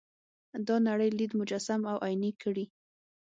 [0.67, 2.65] دا نړۍ لید مجسم او عیني کړي.